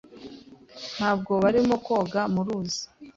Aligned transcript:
Ntabwo 0.97 1.31
barimo 1.43 1.75
koga 1.85 2.21
mu 2.33 2.41
ruzi. 2.45 2.81